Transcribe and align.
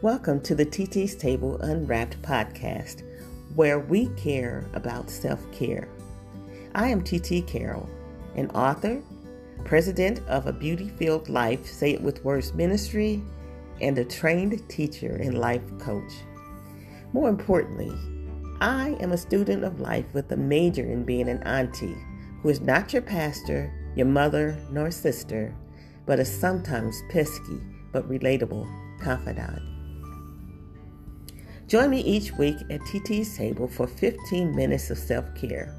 Welcome 0.00 0.42
to 0.42 0.54
the 0.54 0.64
TT's 0.64 1.16
Table 1.16 1.60
Unwrapped 1.60 2.22
podcast, 2.22 3.02
where 3.56 3.80
we 3.80 4.06
care 4.10 4.64
about 4.74 5.10
self 5.10 5.40
care. 5.50 5.88
I 6.72 6.86
am 6.86 7.02
TT 7.02 7.44
Carroll, 7.48 7.90
an 8.36 8.48
author, 8.50 9.02
president 9.64 10.20
of 10.28 10.46
a 10.46 10.52
beauty 10.52 10.88
filled 10.88 11.28
life, 11.28 11.66
say 11.66 11.94
it 11.94 12.00
with 12.00 12.24
words 12.24 12.54
ministry, 12.54 13.20
and 13.80 13.98
a 13.98 14.04
trained 14.04 14.68
teacher 14.68 15.16
and 15.16 15.36
life 15.36 15.64
coach. 15.80 16.12
More 17.12 17.28
importantly, 17.28 17.92
I 18.60 18.96
am 19.00 19.10
a 19.10 19.18
student 19.18 19.64
of 19.64 19.80
life 19.80 20.06
with 20.14 20.30
a 20.30 20.36
major 20.36 20.84
in 20.84 21.02
being 21.02 21.28
an 21.28 21.42
auntie 21.42 21.98
who 22.40 22.50
is 22.50 22.60
not 22.60 22.92
your 22.92 23.02
pastor, 23.02 23.74
your 23.96 24.06
mother, 24.06 24.56
nor 24.70 24.92
sister, 24.92 25.52
but 26.06 26.20
a 26.20 26.24
sometimes 26.24 27.02
pesky 27.10 27.60
but 27.90 28.08
relatable 28.08 28.64
confidant. 29.00 29.77
Join 31.68 31.90
me 31.90 32.00
each 32.00 32.32
week 32.32 32.56
at 32.70 32.80
TT's 32.80 33.36
Table 33.36 33.68
for 33.68 33.86
15 33.86 34.56
minutes 34.56 34.88
of 34.88 34.96
self 34.96 35.26
care, 35.34 35.74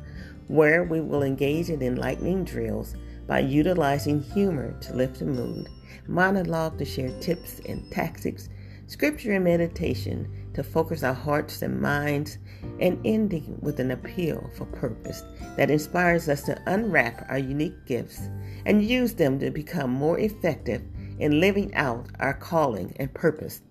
where 0.47 0.83
we 0.83 1.01
will 1.01 1.23
engage 1.23 1.71
in 1.71 1.81
enlightening 1.81 2.43
drills 2.43 2.93
by 3.25 3.39
utilizing 3.39 4.21
humor 4.21 4.79
to 4.81 4.93
lift 4.93 5.17
the 5.17 5.25
mood, 5.25 5.67
monologue 6.05 6.77
to 6.77 6.85
share 6.85 7.09
tips 7.21 7.59
and 7.67 7.91
tactics, 7.91 8.49
scripture 8.85 9.31
and 9.31 9.43
meditation 9.43 10.31
to 10.53 10.63
focus 10.63 11.01
our 11.01 11.15
hearts 11.15 11.63
and 11.63 11.81
minds, 11.81 12.37
and 12.79 13.01
ending 13.03 13.57
with 13.59 13.79
an 13.79 13.89
appeal 13.89 14.47
for 14.55 14.65
purpose 14.65 15.23
that 15.57 15.71
inspires 15.71 16.29
us 16.29 16.43
to 16.43 16.61
unwrap 16.67 17.25
our 17.29 17.39
unique 17.39 17.83
gifts 17.87 18.29
and 18.67 18.85
use 18.85 19.15
them 19.15 19.39
to 19.39 19.49
become 19.49 19.89
more 19.89 20.19
effective 20.19 20.83
in 21.17 21.39
living 21.39 21.73
out 21.73 22.05
our 22.19 22.35
calling 22.35 22.95
and 22.99 23.11
purpose 23.15 23.63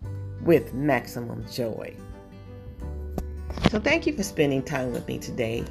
with 0.43 0.75
maximum 0.75 1.47
joy. 1.49 1.95
So, 3.71 3.79
thank 3.79 4.07
you 4.07 4.15
for 4.15 4.23
spending 4.23 4.63
time 4.63 4.93
with 4.93 5.07
me 5.07 5.19
today. 5.19 5.65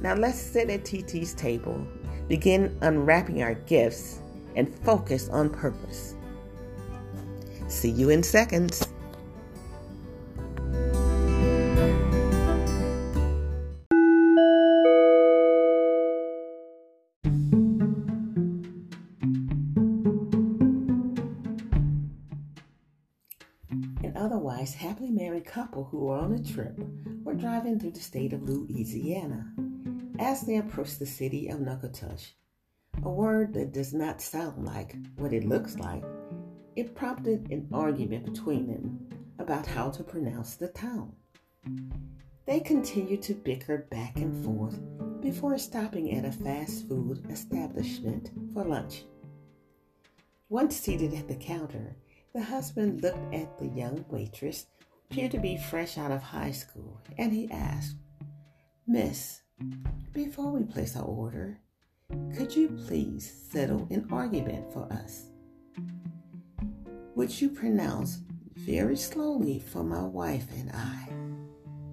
Now, 0.00 0.14
let's 0.14 0.38
sit 0.38 0.70
at 0.70 0.84
TT's 0.84 1.34
table, 1.34 1.86
begin 2.28 2.76
unwrapping 2.82 3.42
our 3.42 3.54
gifts, 3.54 4.20
and 4.56 4.74
focus 4.84 5.28
on 5.28 5.50
purpose. 5.50 6.14
See 7.68 7.90
you 7.90 8.10
in 8.10 8.22
seconds. 8.22 8.86
Otherwise 24.58 24.74
happily 24.74 25.10
married 25.10 25.44
couple 25.44 25.84
who 25.84 25.98
were 25.98 26.16
on 26.16 26.32
a 26.32 26.42
trip 26.42 26.76
were 27.22 27.32
driving 27.32 27.78
through 27.78 27.92
the 27.92 28.00
state 28.00 28.32
of 28.32 28.42
Louisiana. 28.42 29.46
As 30.18 30.40
they 30.40 30.56
approached 30.56 30.98
the 30.98 31.06
city 31.06 31.46
of 31.46 31.60
Natchitoches, 31.60 32.32
a 33.04 33.08
word 33.08 33.54
that 33.54 33.72
does 33.72 33.94
not 33.94 34.20
sound 34.20 34.66
like 34.66 34.96
what 35.16 35.32
it 35.32 35.44
looks 35.44 35.76
like, 35.76 36.02
it 36.74 36.96
prompted 36.96 37.48
an 37.52 37.68
argument 37.72 38.24
between 38.24 38.66
them 38.66 38.98
about 39.38 39.64
how 39.64 39.90
to 39.90 40.02
pronounce 40.02 40.56
the 40.56 40.66
town. 40.66 41.12
They 42.44 42.58
continued 42.58 43.22
to 43.22 43.34
bicker 43.34 43.86
back 43.92 44.16
and 44.16 44.44
forth 44.44 44.80
before 45.20 45.56
stopping 45.58 46.16
at 46.16 46.24
a 46.24 46.32
fast 46.32 46.88
food 46.88 47.24
establishment 47.30 48.32
for 48.52 48.64
lunch. 48.64 49.04
Once 50.48 50.74
seated 50.74 51.14
at 51.14 51.28
the 51.28 51.36
counter, 51.36 51.94
the 52.34 52.42
husband 52.42 53.02
looked 53.02 53.34
at 53.34 53.58
the 53.58 53.66
young 53.66 54.04
waitress, 54.08 54.66
who 54.80 54.86
appeared 55.10 55.32
to 55.32 55.38
be 55.38 55.56
fresh 55.56 55.98
out 55.98 56.10
of 56.10 56.22
high 56.22 56.50
school, 56.50 57.00
and 57.16 57.32
he 57.32 57.50
asked, 57.50 57.96
Miss, 58.86 59.42
before 60.12 60.50
we 60.50 60.64
place 60.64 60.96
our 60.96 61.04
order, 61.04 61.58
could 62.36 62.54
you 62.54 62.68
please 62.86 63.30
settle 63.50 63.86
an 63.90 64.06
argument 64.10 64.72
for 64.72 64.90
us? 64.92 65.30
Would 67.14 67.40
you 67.40 67.50
pronounce 67.50 68.20
very 68.54 68.96
slowly 68.96 69.58
for 69.58 69.82
my 69.82 70.02
wife 70.02 70.46
and 70.52 70.70
I 70.72 71.08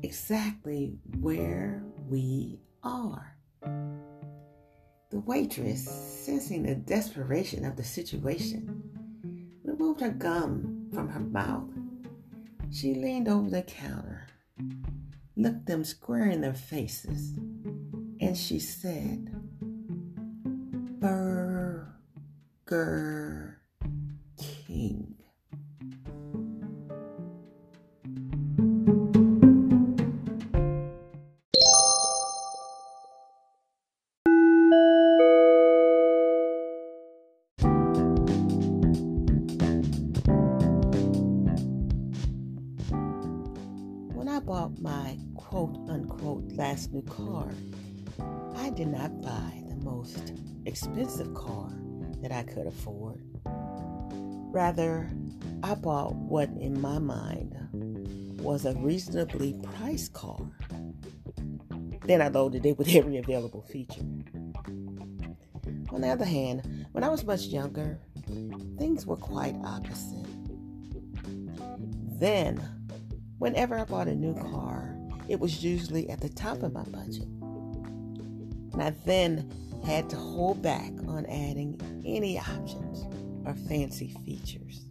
exactly 0.03 0.99
where 1.19 1.83
we 2.07 2.59
are? 2.83 3.35
The 5.09 5.19
waitress, 5.19 5.89
sensing 5.89 6.63
the 6.63 6.75
desperation 6.75 7.65
of 7.65 7.75
the 7.75 7.83
situation, 7.83 8.84
removed 9.85 10.01
her 10.01 10.09
gum 10.09 10.89
from 10.91 11.07
her 11.09 11.19
mouth. 11.19 11.69
She 12.71 12.95
leaned 12.95 13.27
over 13.27 13.51
the 13.51 13.61
counter, 13.61 14.25
looked 15.35 15.67
them 15.67 15.83
square 15.83 16.25
in 16.25 16.41
their 16.41 16.55
faces, 16.55 17.37
and 18.19 18.35
she 18.35 18.57
said, 18.57 19.29
Burger 20.99 22.01
King. 24.65 25.14
New 46.95 47.01
car, 47.01 47.49
I 48.55 48.69
did 48.69 48.87
not 48.87 49.21
buy 49.21 49.63
the 49.67 49.75
most 49.83 50.31
expensive 50.65 51.33
car 51.33 51.69
that 52.21 52.31
I 52.31 52.43
could 52.43 52.67
afford. 52.67 53.21
Rather, 54.53 55.11
I 55.61 55.75
bought 55.75 56.15
what 56.15 56.47
in 56.51 56.79
my 56.79 56.99
mind 56.99 57.57
was 58.39 58.65
a 58.65 58.73
reasonably 58.75 59.59
priced 59.61 60.13
car. 60.13 60.39
Then 62.05 62.21
I 62.21 62.29
loaded 62.29 62.65
it 62.65 62.77
with 62.77 62.87
every 62.95 63.17
available 63.17 63.63
feature. 63.63 64.05
On 65.89 65.99
the 65.99 66.07
other 66.07 66.23
hand, 66.23 66.87
when 66.93 67.03
I 67.03 67.09
was 67.09 67.25
much 67.25 67.47
younger, 67.47 67.99
things 68.77 69.05
were 69.05 69.17
quite 69.17 69.55
opposite. 69.65 70.27
Then 72.17 72.63
Whenever 73.37 73.77
I 73.77 73.83
bought 73.83 74.07
a 74.07 74.15
new 74.15 74.33
car, 74.33 74.94
it 75.27 75.39
was 75.39 75.63
usually 75.63 76.09
at 76.09 76.21
the 76.21 76.29
top 76.29 76.63
of 76.63 76.73
my 76.73 76.83
budget. 76.83 77.27
And 78.73 78.81
I 78.81 78.93
then 79.05 79.49
had 79.85 80.09
to 80.09 80.15
hold 80.15 80.61
back 80.61 80.91
on 81.07 81.25
adding 81.27 81.79
any 82.05 82.39
options 82.39 83.05
or 83.45 83.53
fancy 83.67 84.15
features. 84.25 84.85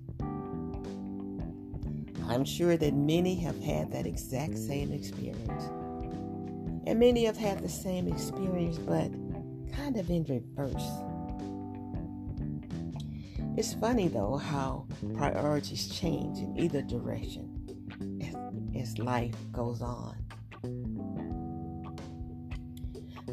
I'm 2.29 2.45
sure 2.45 2.77
that 2.77 2.95
many 2.95 3.35
have 3.37 3.61
had 3.63 3.93
that 3.93 4.07
exact 4.07 4.57
same 4.57 4.93
experience. 4.93 5.65
And 6.87 6.99
many 6.99 7.25
have 7.25 7.37
had 7.37 7.61
the 7.61 7.69
same 7.69 8.09
experience, 8.09 8.79
but 8.79 9.11
kind 9.77 9.97
of 9.97 10.09
in 10.11 10.25
reverse. 10.25 10.91
It's 13.57 13.75
funny 13.75 14.09
though 14.09 14.37
how 14.37 14.87
priorities 15.15 15.89
change 15.89 16.39
in 16.39 16.59
either 16.59 16.83
direction 16.83 17.51
as 18.77 18.99
life 18.99 19.37
goes 19.53 19.81
on. 19.81 20.17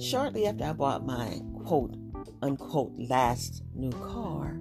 Shortly 0.02 0.48
after 0.48 0.64
I 0.64 0.74
bought 0.74 1.06
my 1.06 1.40
quote 1.64 1.96
unquote 2.42 2.94
last 2.98 3.62
new 3.76 3.92
car, 3.92 4.58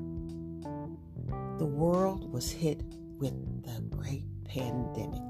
the 1.59 1.65
world 1.65 2.31
was 2.31 2.50
hit 2.50 2.82
with 3.17 3.32
the 3.65 3.81
great 3.97 4.26
pandemic. 4.44 5.23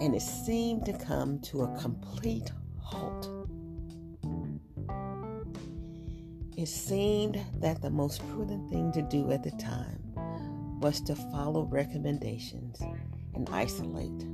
And 0.00 0.14
it 0.14 0.22
seemed 0.22 0.86
to 0.86 0.92
come 0.92 1.40
to 1.40 1.62
a 1.62 1.78
complete 1.80 2.52
halt. 2.80 3.28
It 6.56 6.68
seemed 6.68 7.40
that 7.56 7.82
the 7.82 7.90
most 7.90 8.26
prudent 8.28 8.70
thing 8.70 8.92
to 8.92 9.02
do 9.02 9.32
at 9.32 9.42
the 9.42 9.50
time 9.50 10.00
was 10.80 11.00
to 11.00 11.16
follow 11.16 11.64
recommendations 11.64 12.80
and 13.34 13.48
isolate. 13.50 14.24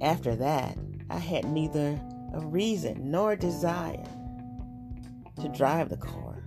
After 0.00 0.34
that, 0.36 0.76
I 1.10 1.18
had 1.18 1.44
neither 1.44 2.00
a 2.32 2.40
reason 2.40 3.10
nor 3.10 3.32
a 3.32 3.36
desire 3.36 4.04
to 5.40 5.48
drive 5.48 5.88
the 5.88 5.96
car. 5.96 6.42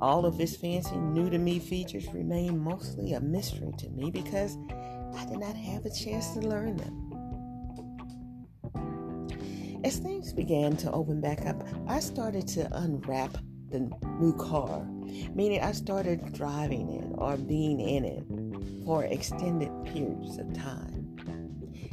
All 0.00 0.26
of 0.26 0.40
its 0.40 0.56
fancy, 0.56 0.96
new 0.96 1.30
to 1.30 1.38
me 1.38 1.58
features 1.58 2.12
remained 2.12 2.60
mostly 2.60 3.12
a 3.12 3.20
mystery 3.20 3.72
to 3.78 3.88
me 3.90 4.10
because 4.10 4.56
I 5.16 5.24
did 5.26 5.38
not 5.38 5.54
have 5.54 5.86
a 5.86 5.90
chance 5.90 6.30
to 6.30 6.40
learn 6.40 6.76
them. 6.76 6.98
As 9.84 9.98
things 9.98 10.32
began 10.32 10.76
to 10.78 10.90
open 10.92 11.20
back 11.20 11.46
up, 11.46 11.62
I 11.88 12.00
started 12.00 12.46
to 12.48 12.68
unwrap 12.76 13.36
the 13.70 13.90
new 14.20 14.36
car, 14.36 14.84
meaning 15.34 15.60
I 15.60 15.72
started 15.72 16.32
driving 16.32 16.90
it 16.90 17.04
or 17.18 17.36
being 17.36 17.80
in 17.80 18.04
it 18.04 18.24
for 18.84 19.04
extended 19.04 19.70
periods 19.84 20.38
of 20.38 20.52
time. 20.52 20.91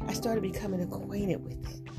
I 0.10 0.14
started 0.14 0.42
becoming 0.42 0.82
acquainted 0.82 1.44
with 1.44 1.64
it, 1.70 1.92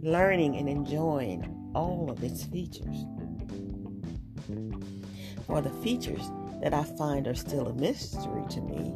learning 0.00 0.54
and 0.54 0.68
enjoying 0.68 1.72
all 1.74 2.08
of 2.08 2.22
its 2.22 2.44
features. 2.44 3.04
For 5.48 5.60
the 5.60 5.72
features 5.82 6.30
that 6.62 6.72
I 6.72 6.84
find 6.84 7.26
are 7.26 7.34
still 7.34 7.66
a 7.66 7.74
mystery 7.74 8.44
to 8.50 8.60
me, 8.60 8.94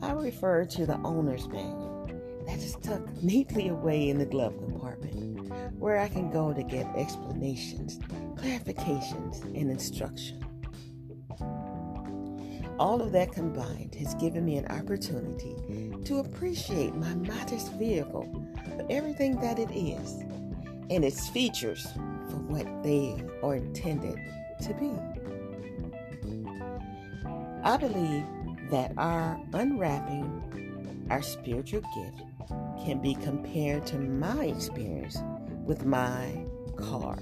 I 0.00 0.12
refer 0.12 0.64
to 0.64 0.86
the 0.86 0.96
owner's 1.04 1.48
manual 1.48 2.08
that 2.46 2.56
is 2.60 2.76
tucked 2.76 3.22
neatly 3.22 3.68
away 3.68 4.08
in 4.08 4.16
the 4.16 4.24
glove 4.24 4.56
compartment, 4.56 5.52
where 5.78 5.98
I 5.98 6.08
can 6.08 6.30
go 6.30 6.54
to 6.54 6.62
get 6.62 6.86
explanations, 6.96 7.98
clarifications, 8.36 9.42
and 9.42 9.70
instruction. 9.70 10.45
All 12.78 13.00
of 13.00 13.12
that 13.12 13.32
combined 13.32 13.94
has 13.94 14.14
given 14.16 14.44
me 14.44 14.58
an 14.58 14.66
opportunity 14.66 15.56
to 16.04 16.18
appreciate 16.18 16.94
my 16.94 17.14
modest 17.14 17.72
vehicle 17.74 18.28
for 18.66 18.86
everything 18.90 19.40
that 19.40 19.58
it 19.58 19.70
is 19.70 20.20
and 20.90 21.02
its 21.04 21.28
features 21.30 21.86
for 22.28 22.36
what 22.36 22.66
they 22.82 23.16
are 23.42 23.56
intended 23.56 24.18
to 24.62 24.74
be. 24.74 24.92
I 27.64 27.78
believe 27.78 28.24
that 28.70 28.92
our 28.98 29.40
unwrapping 29.54 31.06
our 31.10 31.22
spiritual 31.22 31.82
gift 31.94 32.22
can 32.84 33.00
be 33.00 33.14
compared 33.14 33.86
to 33.86 33.98
my 33.98 34.44
experience 34.44 35.16
with 35.64 35.86
my 35.86 36.44
car, 36.76 37.18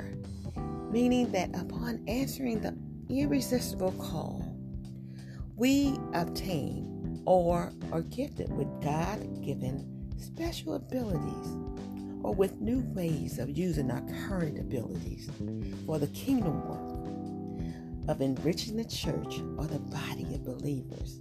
meaning 0.90 1.30
that 1.32 1.50
upon 1.54 2.02
answering 2.08 2.60
the 2.60 2.76
irresistible 3.08 3.92
call 3.92 4.43
we 5.56 5.96
obtain 6.14 7.22
or 7.26 7.72
are 7.92 8.02
gifted 8.02 8.52
with 8.52 8.68
God 8.82 9.42
given 9.42 9.88
special 10.18 10.74
abilities 10.74 11.56
or 12.22 12.34
with 12.34 12.60
new 12.60 12.80
ways 12.94 13.38
of 13.38 13.56
using 13.56 13.90
our 13.90 14.02
current 14.26 14.58
abilities 14.58 15.30
for 15.86 15.98
the 15.98 16.06
kingdom 16.08 16.66
work 16.68 16.90
of 18.08 18.20
enriching 18.20 18.76
the 18.76 18.84
church 18.84 19.40
or 19.56 19.66
the 19.66 19.78
body 19.78 20.34
of 20.34 20.44
believers. 20.44 21.20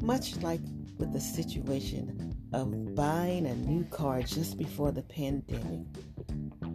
Much 0.00 0.36
like 0.36 0.60
with 0.98 1.12
the 1.12 1.20
situation 1.20 2.34
of 2.52 2.94
buying 2.94 3.46
a 3.46 3.54
new 3.54 3.84
car 3.84 4.22
just 4.22 4.56
before 4.56 4.92
the 4.92 5.02
pandemic, 5.02 5.86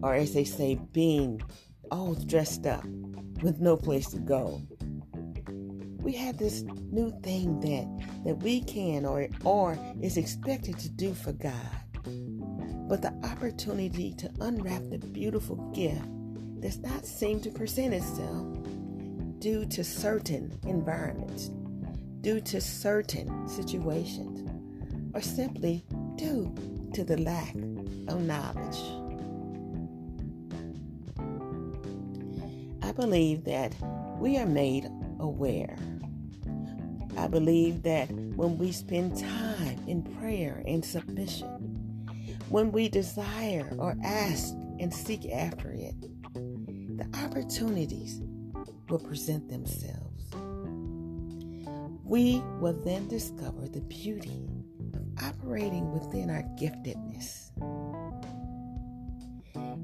or 0.02 0.14
as 0.14 0.34
they 0.34 0.44
say, 0.44 0.80
being 0.94 1.42
all 1.92 2.14
dressed 2.14 2.66
up 2.66 2.86
with 3.42 3.60
no 3.60 3.76
place 3.76 4.10
to 4.10 4.20
go 4.20 4.62
we 6.02 6.14
have 6.14 6.38
this 6.38 6.62
new 6.92 7.12
thing 7.22 7.60
that 7.62 8.24
that 8.26 8.36
we 8.36 8.62
can 8.62 9.06
or 9.06 9.28
or 9.44 9.78
is 10.02 10.18
expected 10.18 10.80
to 10.80 10.90
do 10.90 11.14
for 11.14 11.34
God. 11.34 11.54
But 12.88 13.02
the 13.02 13.14
opportunity 13.24 14.14
to 14.14 14.32
unwrap 14.42 14.84
the 14.90 14.98
beautiful 14.98 15.58
gift 15.74 16.08
does 16.60 16.80
not 16.80 17.06
seem 17.06 17.40
to 17.42 17.52
present 17.52 17.94
itself 17.94 18.48
due 19.40 19.66
to 19.66 19.84
certain 19.84 20.58
environments, 20.64 21.50
due 22.22 22.42
to 22.42 22.60
certain 22.60 23.48
situations, 23.48 24.50
or 25.14 25.22
simply 25.22 25.86
due 26.16 26.54
to 26.94 27.04
the 27.04 27.18
lack 27.18 27.56
of 28.08 28.22
knowledge. 28.22 28.80
I 32.82 32.92
believe 32.92 33.44
that 33.46 33.76
we 34.20 34.38
are 34.38 34.48
made 34.48 34.90
aware. 35.20 35.78
I 37.18 37.28
believe 37.28 37.84
that 37.84 38.10
when 38.12 38.58
we 38.58 38.72
spend 38.72 39.18
time 39.18 39.84
in 39.88 40.04
prayer 40.20 40.64
and 40.66 40.84
submission, 40.84 41.48
when 42.50 42.72
we 42.72 42.90
desire 42.90 43.72
or 43.78 43.96
ask 44.04 44.54
and 44.80 44.94
seek 44.94 45.30
after 45.32 45.72
it, 45.72 45.96
the 46.34 47.08
opportunities 47.26 48.22
will 48.90 49.00
present 49.00 49.50
themselves. 49.50 50.32
We 52.04 52.42
will 52.60 52.74
then 52.74 53.08
discover 53.08 53.68
the 53.68 53.82
beauty 53.82 54.48
of 54.94 55.24
operating 55.24 55.92
within 55.92 56.30
our 56.30 56.44
giftedness. 56.60 57.52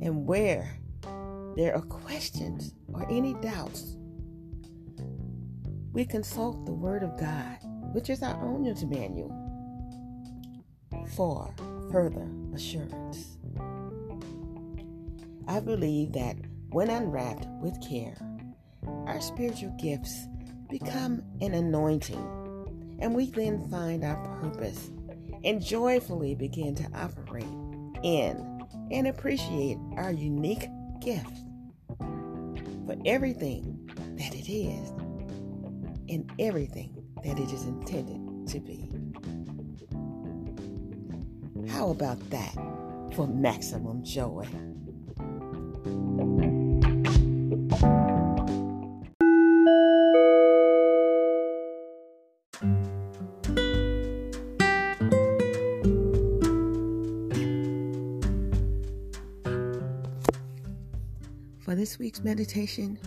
And 0.02 0.26
where 0.26 0.80
there 1.56 1.76
are 1.76 1.82
questions 1.82 2.74
or 2.94 3.06
any 3.12 3.36
doubts, 3.36 3.98
we 5.96 6.04
consult 6.04 6.66
the 6.66 6.74
Word 6.74 7.04
of 7.04 7.18
God, 7.18 7.58
which 7.94 8.10
is 8.10 8.22
our 8.22 8.36
owner's 8.44 8.84
manual, 8.84 9.34
for 11.16 11.56
further 11.90 12.30
assurance. 12.54 13.38
I 15.48 15.62
believe 15.62 16.12
that 16.12 16.36
when 16.72 16.90
unwrapped 16.90 17.48
with 17.62 17.82
care, 17.82 18.18
our 19.08 19.22
spiritual 19.22 19.74
gifts 19.82 20.28
become 20.70 21.24
an 21.40 21.54
anointing, 21.54 22.98
and 23.00 23.16
we 23.16 23.32
then 23.32 23.66
find 23.70 24.04
our 24.04 24.22
purpose 24.42 24.92
and 25.46 25.64
joyfully 25.64 26.36
begin 26.36 26.76
to 26.76 26.90
operate 26.94 27.46
in 28.04 28.68
and 28.92 29.08
appreciate 29.08 29.78
our 29.96 30.12
unique 30.12 30.68
gift 31.00 31.38
for 31.98 32.98
everything 33.06 33.90
that 34.18 34.36
it 34.36 34.52
is 34.52 34.92
in 36.08 36.30
everything 36.40 37.04
that 37.24 37.40
it 37.40 37.52
is 37.52 37.64
intended 37.64 38.48
to 38.48 38.60
be. 38.60 38.90
How 41.70 41.90
about 41.90 42.20
that 42.30 42.54
for 43.16 43.28
maximum 43.28 44.04
joy? 44.04 44.48
For 61.60 61.74
this 61.74 61.98
week's 61.98 62.24
meditation, 62.24 63.00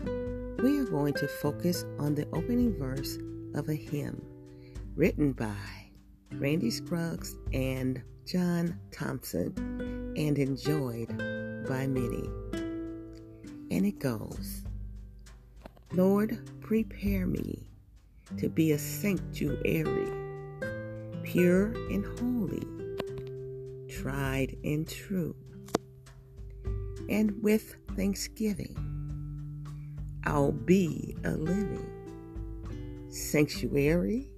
we 0.63 0.81
are 0.81 0.85
going 0.85 1.15
to 1.15 1.29
focus 1.29 1.85
on 2.01 2.15
the 2.15 2.27
opening 2.33 2.77
verse 2.77 3.17
of 3.55 3.69
a 3.69 3.75
hymn 3.75 4.21
written 4.97 5.33
by 5.33 5.55
Randy 6.33 6.71
Scruggs 6.71 7.37
and 7.53 8.03
John 8.27 8.77
Thompson 8.91 9.55
and 10.17 10.37
enjoyed 10.37 11.17
by 11.69 11.87
many. 11.87 12.29
And 13.71 13.87
it 13.87 14.01
goes 14.01 14.65
Lord, 15.93 16.51
prepare 16.61 17.27
me 17.27 17.69
to 18.39 18.49
be 18.49 18.73
a 18.73 18.79
sanctuary, 18.79 20.11
pure 21.23 21.67
and 21.89 22.05
holy, 22.19 22.67
tried 23.89 24.57
and 24.65 24.89
true, 24.89 25.37
and 27.09 27.41
with 27.43 27.77
thanksgiving 27.97 28.88
I'll 30.29 30.53
be 30.53 31.17
a 31.25 31.31
living 31.31 31.89
sanctuary 33.09 34.29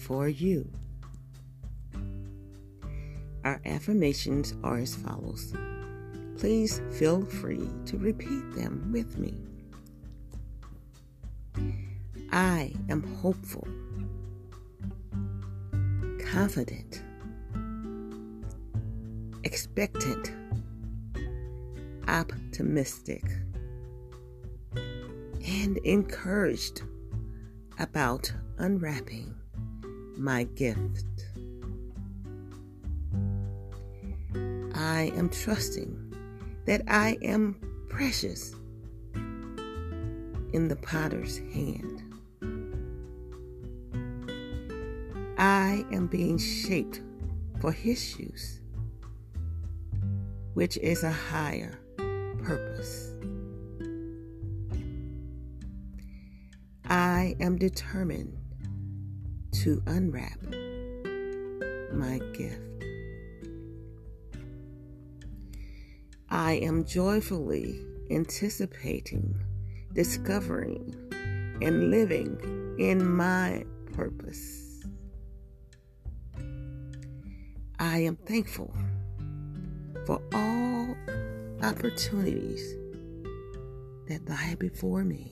for 0.00 0.28
you. 0.28 0.68
Our 3.44 3.60
affirmations 3.64 4.52
are 4.64 4.78
as 4.78 4.96
follows. 4.96 5.54
Please 6.38 6.82
feel 6.90 7.24
free 7.24 7.68
to 7.86 7.98
repeat 7.98 8.52
them 8.56 8.90
with 8.92 9.16
me. 9.16 9.46
I 12.32 12.72
am 12.88 13.04
hopeful, 13.22 13.68
confident, 16.18 17.00
expectant, 19.44 20.32
optimistic 22.08 23.22
and 25.62 25.76
encouraged 25.78 26.82
about 27.78 28.32
unwrapping 28.58 29.32
my 30.16 30.42
gift. 30.42 31.06
I 34.74 35.12
am 35.16 35.28
trusting 35.30 36.12
that 36.66 36.82
I 36.88 37.18
am 37.22 37.54
precious 37.88 38.52
in 40.52 40.66
the 40.66 40.76
potter's 40.76 41.38
hand. 41.38 42.02
I 45.38 45.84
am 45.92 46.08
being 46.08 46.36
shaped 46.36 47.00
for 47.60 47.70
his 47.70 48.18
use, 48.18 48.60
which 50.54 50.76
is 50.78 51.04
a 51.04 51.12
higher 51.12 51.78
I 57.14 57.36
am 57.38 57.56
determined 57.56 58.36
to 59.62 59.80
unwrap 59.86 60.36
my 61.92 62.18
gift. 62.32 62.60
I 66.28 66.54
am 66.54 66.84
joyfully 66.84 67.80
anticipating, 68.10 69.40
discovering, 69.92 70.92
and 71.62 71.92
living 71.92 72.36
in 72.80 73.06
my 73.06 73.64
purpose. 73.92 74.82
I 77.78 77.98
am 77.98 78.16
thankful 78.26 78.74
for 80.04 80.20
all 80.32 80.96
opportunities 81.62 82.74
that 84.08 84.28
lie 84.28 84.56
before 84.58 85.04
me. 85.04 85.30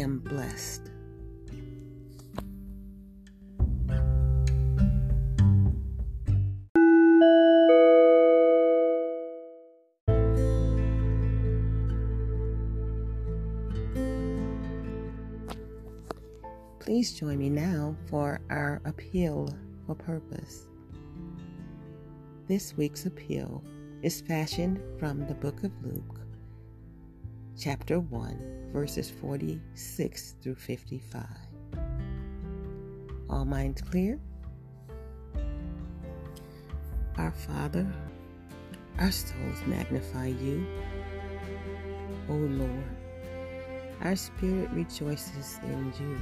Am 0.00 0.18
blessed. 0.20 0.90
Please 16.80 17.12
join 17.12 17.38
me 17.38 17.50
now 17.50 17.94
for 18.08 18.40
our 18.48 18.80
appeal 18.86 19.48
for 19.86 19.94
purpose. 19.94 20.66
This 22.46 22.74
week's 22.78 23.04
appeal 23.04 23.62
is 24.02 24.22
fashioned 24.22 24.80
from 24.98 25.26
the 25.26 25.34
book 25.34 25.64
of 25.64 25.72
Luke, 25.84 26.20
chapter 27.58 27.98
1, 27.98 28.70
verses 28.72 29.10
46 29.10 30.36
through 30.40 30.54
55. 30.54 31.26
All 33.28 33.44
minds 33.44 33.82
clear? 33.82 34.20
Our 37.16 37.32
Father, 37.32 37.84
our 39.00 39.10
souls 39.10 39.60
magnify 39.66 40.26
you. 40.26 40.64
O 42.28 42.34
Lord, 42.34 42.84
our 44.02 44.14
spirit 44.14 44.70
rejoices 44.70 45.58
in 45.64 45.92
you. 45.98 46.16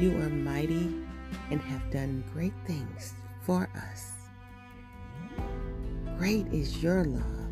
You 0.00 0.16
are 0.22 0.28
mighty 0.28 0.94
and 1.50 1.60
have 1.60 1.90
done 1.90 2.22
great 2.32 2.54
things 2.64 3.12
for 3.42 3.68
us. 3.74 4.12
Great 6.16 6.46
is 6.52 6.80
your 6.80 7.04
love. 7.04 7.47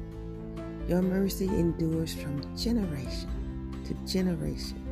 Your 0.89 1.03
mercy 1.03 1.49
endures 1.49 2.15
from 2.15 2.41
generation 2.57 3.83
to 3.87 3.95
generation. 4.11 4.83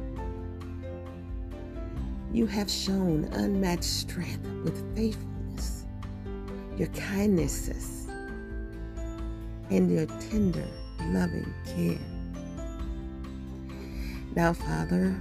You 2.33 2.47
have 2.47 2.69
shown 2.69 3.25
unmatched 3.33 3.85
strength 3.85 4.45
with 4.65 4.97
faithfulness, 4.97 5.85
your 6.77 6.89
kindnesses, 6.89 8.09
and 9.71 9.89
your 9.89 10.07
tender, 10.07 10.67
loving 11.11 11.55
care. 11.65 11.99
Now, 14.35 14.53
Father, 14.53 15.17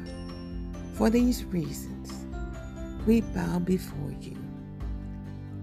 for 0.95 1.11
these 1.11 1.45
reasons, 1.45 2.11
we 3.05 3.21
bow 3.21 3.59
before 3.59 4.11
you, 4.19 4.37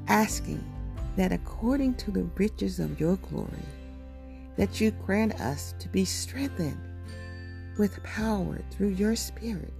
asking 0.06 0.64
that 1.16 1.32
according 1.32 1.94
to 1.94 2.12
the 2.12 2.22
riches 2.36 2.78
of 2.78 3.00
your 3.00 3.16
glory, 3.16 3.48
that 4.60 4.78
you 4.78 4.90
grant 4.90 5.40
us 5.40 5.74
to 5.78 5.88
be 5.88 6.04
strengthened 6.04 6.78
with 7.78 8.02
power 8.02 8.60
through 8.70 8.90
your 8.90 9.16
Spirit 9.16 9.72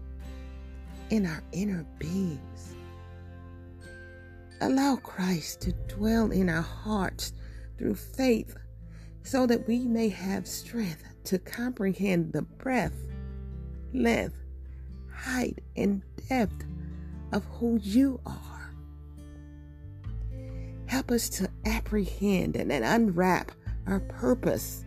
in 1.10 1.26
our 1.26 1.42
inner 1.52 1.84
beings. 1.98 2.74
Allow 4.62 4.96
Christ 4.96 5.60
to 5.60 5.72
dwell 5.86 6.30
in 6.30 6.48
our 6.48 6.62
hearts 6.62 7.34
through 7.76 7.96
faith 7.96 8.56
so 9.22 9.46
that 9.46 9.68
we 9.68 9.80
may 9.80 10.08
have 10.08 10.46
strength 10.46 11.04
to 11.24 11.38
comprehend 11.38 12.32
the 12.32 12.40
breadth, 12.40 13.06
length, 13.92 14.38
height, 15.14 15.58
and 15.76 16.02
depth 16.30 16.64
of 17.32 17.44
who 17.58 17.78
you 17.82 18.18
are. 18.24 18.74
Help 20.86 21.10
us 21.10 21.28
to 21.28 21.50
apprehend 21.66 22.56
and 22.56 22.72
unwrap 22.72 23.52
our 23.90 24.00
purpose 24.00 24.84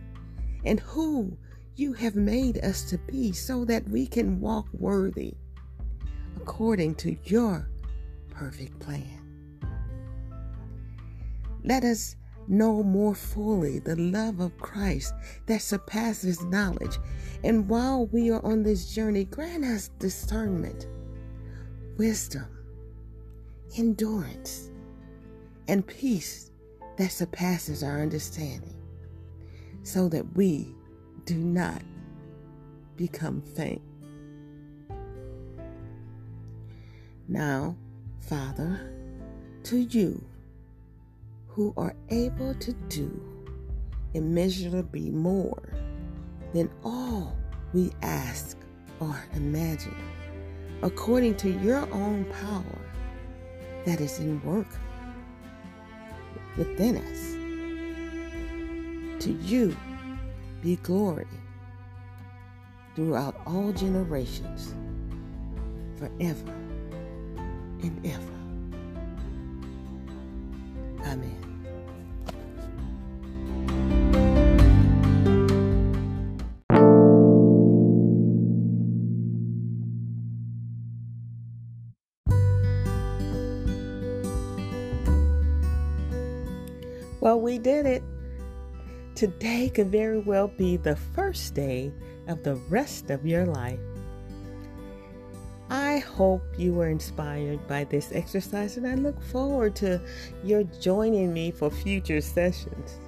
and 0.64 0.80
who 0.80 1.36
you 1.76 1.92
have 1.92 2.14
made 2.14 2.58
us 2.64 2.82
to 2.90 2.98
be 2.98 3.32
so 3.32 3.64
that 3.64 3.88
we 3.88 4.06
can 4.06 4.40
walk 4.40 4.66
worthy 4.72 5.34
according 6.36 6.94
to 6.94 7.16
your 7.24 7.68
perfect 8.30 8.78
plan. 8.80 9.20
Let 11.64 11.84
us 11.84 12.16
know 12.48 12.82
more 12.82 13.14
fully 13.14 13.78
the 13.78 13.96
love 13.96 14.40
of 14.40 14.56
Christ 14.58 15.14
that 15.46 15.62
surpasses 15.62 16.42
knowledge. 16.44 16.98
And 17.42 17.68
while 17.68 18.06
we 18.06 18.30
are 18.30 18.44
on 18.44 18.62
this 18.62 18.94
journey, 18.94 19.24
grant 19.24 19.64
us 19.64 19.88
discernment 19.98 20.86
wisdom, 21.96 22.46
endurance, 23.78 24.70
and 25.68 25.86
peace 25.86 26.50
that 26.98 27.12
surpasses 27.12 27.82
our 27.82 28.02
understanding, 28.02 28.73
so 29.84 30.08
that 30.08 30.34
we 30.34 30.74
do 31.24 31.36
not 31.36 31.80
become 32.96 33.40
faint. 33.40 33.82
Now, 37.28 37.76
Father, 38.20 38.92
to 39.64 39.78
you 39.78 40.22
who 41.48 41.72
are 41.76 41.94
able 42.08 42.54
to 42.54 42.72
do 42.88 43.22
immeasurably 44.14 45.10
more 45.10 45.62
than 46.52 46.70
all 46.84 47.36
we 47.72 47.92
ask 48.02 48.56
or 49.00 49.16
imagine 49.34 49.96
according 50.82 51.34
to 51.34 51.50
your 51.50 51.90
own 51.92 52.24
power 52.26 52.78
that 53.86 54.00
is 54.00 54.18
in 54.18 54.42
work 54.42 54.66
within 56.56 56.96
us. 56.98 57.33
To 59.24 59.32
you 59.32 59.74
be 60.62 60.76
glory 60.76 61.26
throughout 62.94 63.34
all 63.46 63.72
generations, 63.72 64.74
forever 65.96 66.52
and 67.80 68.04
ever. 68.04 68.20
Amen. 71.06 71.40
Well, 87.20 87.40
we 87.40 87.56
did 87.56 87.86
it. 87.86 88.02
Today 89.14 89.70
could 89.72 89.92
very 89.92 90.18
well 90.18 90.48
be 90.48 90.76
the 90.76 90.96
first 90.96 91.54
day 91.54 91.92
of 92.26 92.42
the 92.42 92.56
rest 92.68 93.10
of 93.10 93.24
your 93.24 93.46
life. 93.46 93.78
I 95.70 95.98
hope 95.98 96.42
you 96.58 96.74
were 96.74 96.88
inspired 96.88 97.66
by 97.68 97.84
this 97.84 98.10
exercise, 98.12 98.76
and 98.76 98.86
I 98.86 98.94
look 98.96 99.22
forward 99.22 99.76
to 99.76 100.00
your 100.42 100.64
joining 100.64 101.32
me 101.32 101.52
for 101.52 101.70
future 101.70 102.20
sessions. 102.20 102.98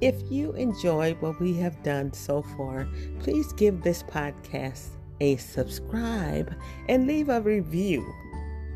If 0.00 0.14
you 0.30 0.52
enjoyed 0.52 1.20
what 1.20 1.40
we 1.40 1.54
have 1.54 1.82
done 1.82 2.12
so 2.12 2.42
far, 2.42 2.86
please 3.20 3.52
give 3.54 3.82
this 3.82 4.02
podcast 4.02 4.90
a 5.20 5.36
subscribe 5.36 6.54
and 6.88 7.06
leave 7.06 7.30
a 7.30 7.40
review 7.40 8.06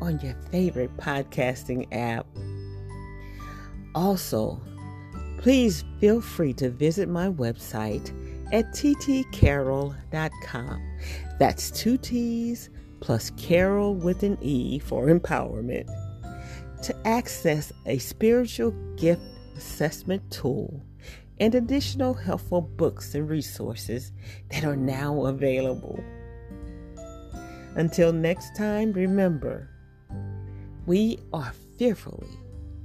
on 0.01 0.19
your 0.19 0.35
favorite 0.51 0.95
podcasting 0.97 1.87
app. 1.93 2.25
Also, 3.95 4.59
please 5.43 5.83
feel 5.99 6.19
free 6.21 6.53
to 6.53 6.69
visit 6.69 7.09
my 7.09 7.27
website 7.27 8.13
at 8.53 8.71
ttcarroll.com. 8.71 10.81
That's 11.37 11.69
two 11.69 11.97
T's 11.97 12.69
plus 13.01 13.29
Carol 13.31 13.93
with 13.93 14.23
an 14.23 14.37
E 14.41 14.79
for 14.79 15.07
empowerment. 15.07 15.89
To 16.83 16.95
access 17.05 17.73
a 17.85 17.97
spiritual 17.97 18.71
gift 18.95 19.21
assessment 19.57 20.31
tool 20.31 20.81
and 21.41 21.53
additional 21.55 22.13
helpful 22.13 22.61
books 22.61 23.13
and 23.13 23.29
resources 23.29 24.13
that 24.49 24.63
are 24.63 24.77
now 24.77 25.25
available. 25.25 26.01
Until 27.75 28.13
next 28.13 28.55
time, 28.55 28.93
remember, 28.93 29.69
we 30.85 31.19
are 31.33 31.51
fearfully 31.77 32.39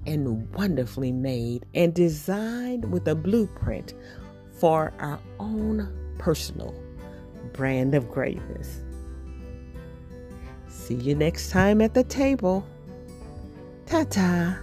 and 0.09 0.53
wonderfully 0.55 1.12
made 1.12 1.67
and 1.75 1.95
designed 1.95 2.91
with 2.91 3.07
a 3.07 3.15
blueprint 3.15 3.93
for 4.59 4.93
our 4.99 5.21
own 5.38 5.88
personal 6.19 6.75
brand 7.53 7.95
of 7.95 8.11
greatness. 8.11 8.81
See 10.69 10.95
you 10.95 11.15
next 11.15 11.50
time 11.50 11.83
at 11.83 11.93
the 11.93 12.05
table. 12.05 12.67
Ta 13.87 14.05
ta. 14.05 14.59